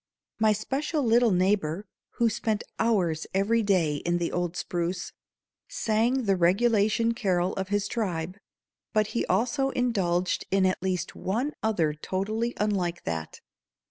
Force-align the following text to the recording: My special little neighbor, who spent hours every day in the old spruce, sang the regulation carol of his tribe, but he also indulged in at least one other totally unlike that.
My 0.39 0.51
special 0.51 1.03
little 1.03 1.29
neighbor, 1.29 1.85
who 2.13 2.27
spent 2.27 2.63
hours 2.79 3.27
every 3.35 3.61
day 3.61 3.97
in 3.97 4.17
the 4.17 4.31
old 4.31 4.57
spruce, 4.57 5.13
sang 5.67 6.23
the 6.23 6.35
regulation 6.35 7.13
carol 7.13 7.53
of 7.53 7.67
his 7.67 7.87
tribe, 7.87 8.39
but 8.93 9.05
he 9.13 9.27
also 9.27 9.69
indulged 9.69 10.47
in 10.49 10.65
at 10.65 10.81
least 10.81 11.15
one 11.15 11.53
other 11.61 11.93
totally 11.93 12.55
unlike 12.57 13.03
that. 13.03 13.41